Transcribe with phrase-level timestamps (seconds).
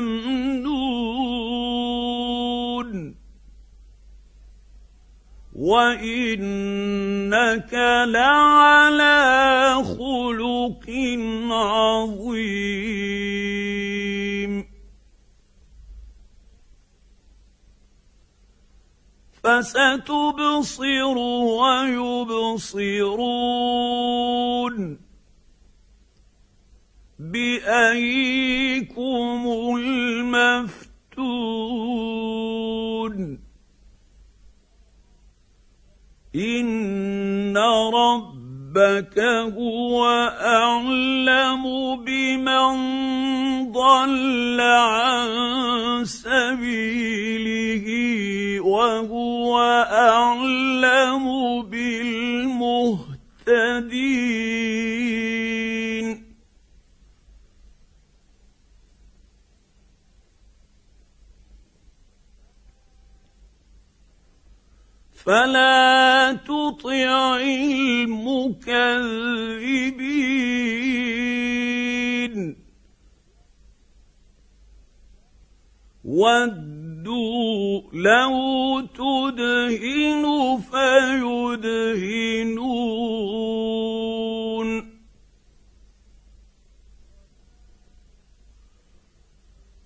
[0.00, 1.38] ممنون
[5.58, 7.74] وانك
[8.06, 10.86] لعلى خلق
[11.50, 12.88] عظيم
[19.42, 21.18] فستبصر
[21.58, 22.98] ويبصرون
[27.18, 29.00] بأيكم
[29.78, 30.68] المفتون
[36.34, 37.56] إن
[37.94, 39.18] ربك
[39.58, 40.06] هو
[40.40, 41.64] أعلم
[42.04, 42.68] بمن
[43.72, 47.86] ضل عن سبيله
[48.60, 49.58] وهو
[49.90, 51.26] أعلم
[51.62, 53.08] بالمهتدين
[65.24, 68.28] فلا تطع المكذبين.
[76.04, 80.24] ودوا لو تدهن
[80.70, 82.18] فيدهنون.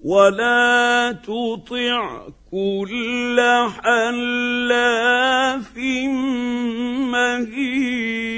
[0.03, 3.39] ولا تطع كل
[3.85, 5.77] حلاف
[7.13, 8.33] مهين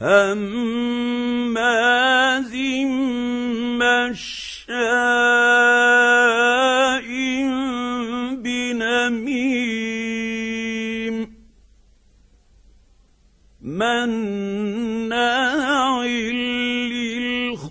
[0.00, 1.34] هماز
[3.80, 4.74] مشاء
[8.44, 9.74] بنميم
[13.62, 15.14] مناع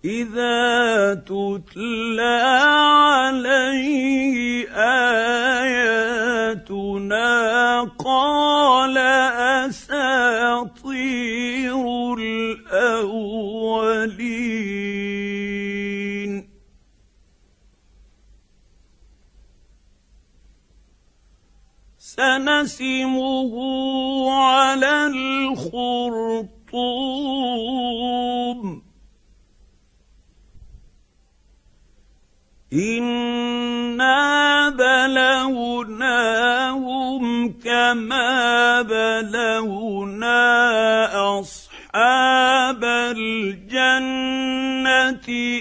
[0.05, 2.43] إذا تتلى
[3.23, 4.69] عليه
[5.63, 6.21] آياتنا
[7.99, 8.99] قال
[9.69, 10.95] أساطير
[12.19, 13.33] الأولين.
[21.99, 23.53] سنسمه
[24.31, 25.93] على الخرطوم.
[32.73, 36.13] انا بلوناهم
[37.53, 40.41] كما بلونا
[41.41, 44.09] اصحاب الجنه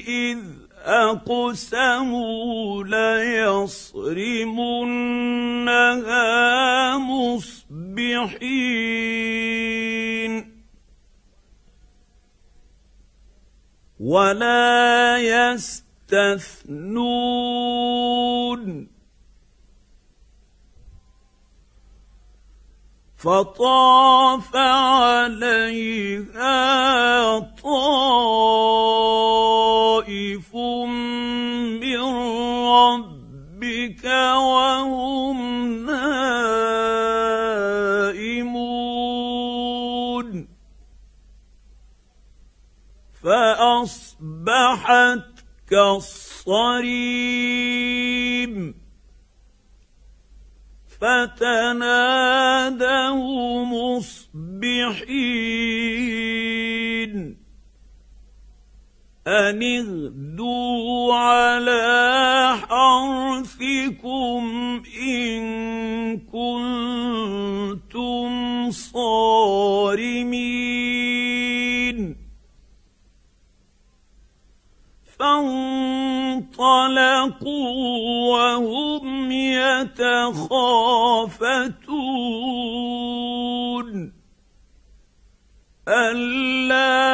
[0.07, 0.37] اذ
[0.85, 3.97] اقسموا ليصرمنها
[6.97, 8.31] مصبحين
[13.99, 15.17] ولا
[16.13, 17.31] يستثنون
[23.17, 25.79] فطاف عليها
[27.39, 27.71] طائف.
[59.27, 64.43] ان اغدوا على حرثكم
[65.01, 65.41] ان
[66.17, 67.91] كنتم
[68.71, 70.31] صارمين
[75.19, 76.71] فانطلقوا
[78.31, 80.11] وهم يتخافتون
[85.87, 87.10] الا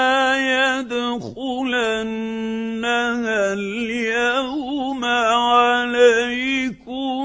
[1.15, 7.23] يدخلنها اليوم عليكم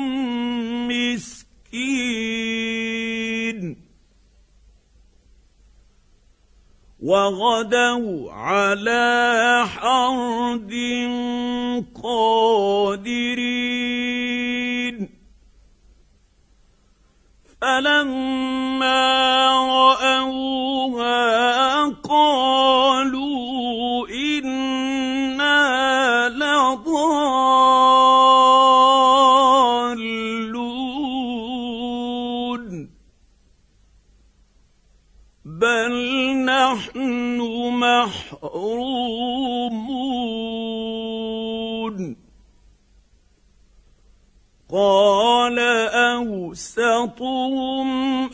[0.89, 2.53] مسكين.
[7.03, 10.73] وغدوا على حرد
[12.03, 13.63] قادرين.
[17.63, 19.03] فلما
[19.53, 20.21] راوها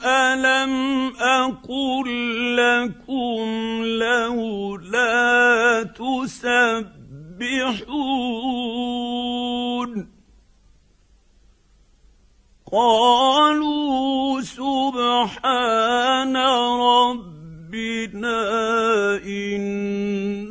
[0.08, 2.08] الم أقل
[2.56, 6.98] لكم لولا تسبحون
[12.72, 17.38] قالوا سبحان ربنا
[19.26, 20.47] أنا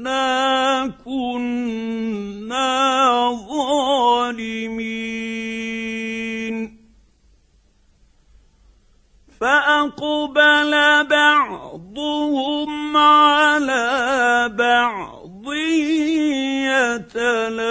[9.42, 10.72] فأقبل
[11.08, 15.54] بعضهم على بعض
[16.98, 17.68] يتلاومون.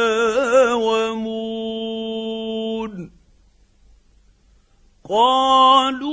[5.09, 6.06] قالوا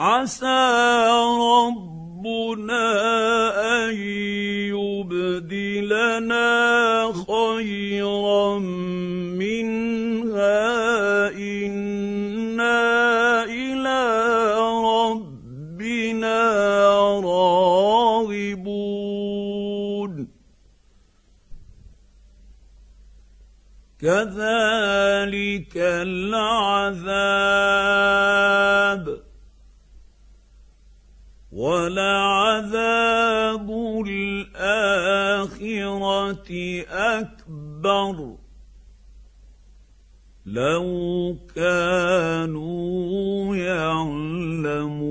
[0.00, 0.64] عسى
[1.60, 2.86] ربنا
[3.84, 3.94] أن
[4.72, 6.42] يبدلنا
[7.28, 8.58] خيرا
[9.38, 10.60] منها.
[11.36, 12.80] إنا
[13.44, 14.00] إلى
[15.04, 16.40] ربنا
[17.20, 18.40] راغبون.
[24.00, 26.90] كذلك العذاب.
[31.60, 33.68] ولعذاب
[34.06, 35.60] الآخرة
[36.88, 38.16] أكبر.
[40.46, 45.10] لو كانوا يعلمون.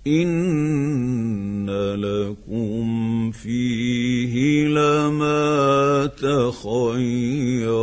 [0.07, 7.79] إن لكم فيه لما تخيرون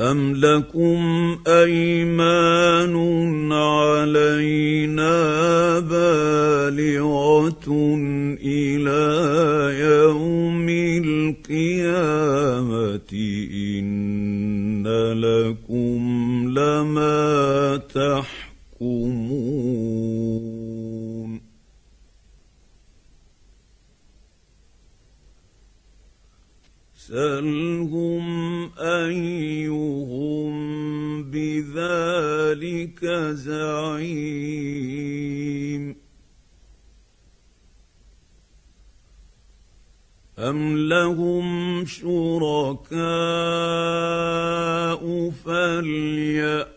[0.00, 0.98] أم لكم
[1.46, 2.94] أيمان
[3.52, 5.18] علينا
[5.78, 7.68] بالغة
[11.50, 13.12] القيامة
[13.52, 16.02] إن لكم
[16.58, 17.76] لما
[18.80, 19.08] تحكمون.
[26.96, 28.26] سلهم
[28.78, 30.52] أيهم
[31.30, 34.58] بذلك زعيم.
[40.38, 42.98] أم لهم شركاء
[45.44, 46.68] فليأتوا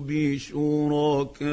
[0.00, 1.50] بشركائهم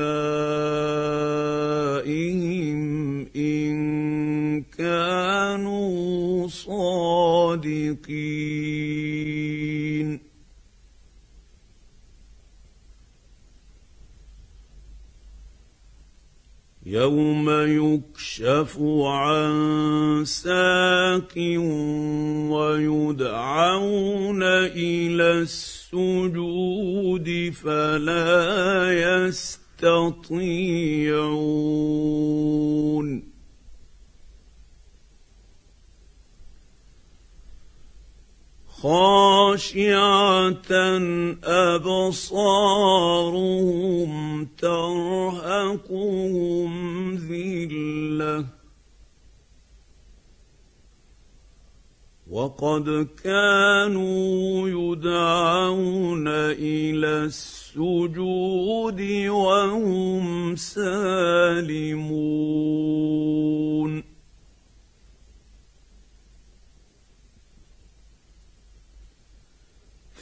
[3.36, 8.18] إن كانوا صادقين
[16.86, 17.50] يوم
[18.28, 21.34] يكشف عن ساق
[22.52, 27.28] ويدعون إلى السجود
[27.64, 30.48] فلا يستطيعون.
[38.82, 40.72] خاشعة
[41.44, 42.88] أبصارهم
[44.58, 45.88] ترهقهم
[47.16, 48.46] ذلة.
[52.30, 61.98] وقد كانوا يدعون إلى السجود وهم سالمون.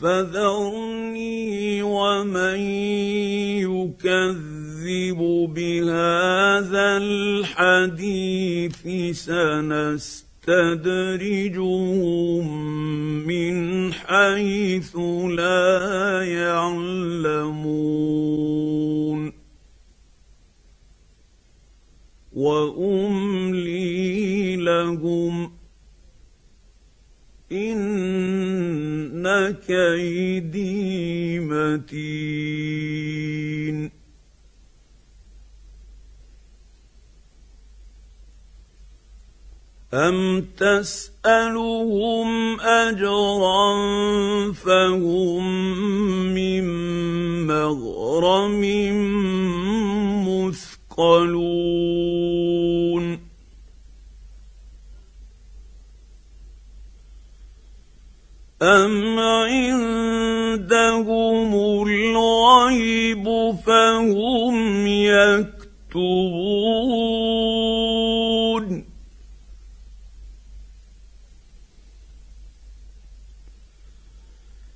[0.06, 2.60] فذرني ومن
[3.66, 5.20] يكذب
[5.56, 8.82] بهذا الحديث
[9.18, 10.46] سنستدرجهم
[13.28, 14.96] من حيث
[15.30, 17.66] لا يعلمون.
[22.34, 23.25] واملي
[29.52, 32.76] كيدي متين.
[39.94, 43.74] أم تسألهم أجرا
[44.54, 45.44] فهم
[46.34, 46.66] من
[47.48, 48.62] مغرم
[50.28, 52.15] مثقلون.
[58.66, 60.66] أم عندهم
[61.88, 63.26] الغيب
[63.66, 65.66] فهم يكتبون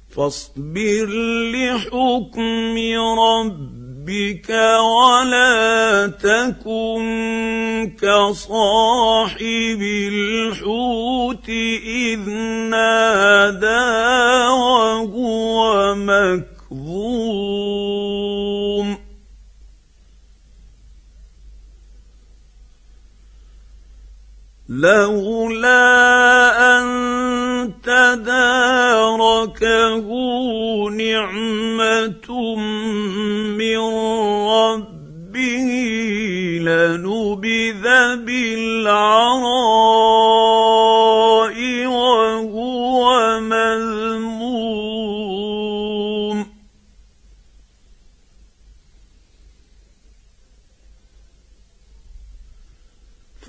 [0.10, 1.10] فاصبر
[1.54, 2.78] لحكم
[3.20, 3.79] ربك
[4.10, 12.30] ربك ولا تكن كصاحب الحوت إذ
[12.70, 14.19] نادى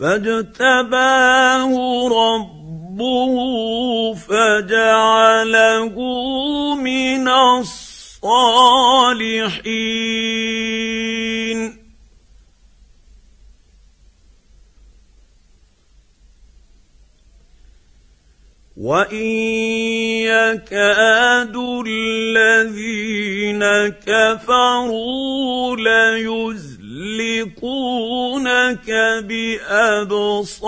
[0.00, 1.72] فاجتباه
[2.08, 3.34] ربه
[4.14, 5.96] فجعله
[6.74, 7.90] من الصالحين.
[18.76, 19.26] وان
[20.24, 23.62] يكاد الذين
[24.06, 25.76] كفروا
[27.20, 28.90] ليزلقونك
[29.28, 30.64] بابصارهم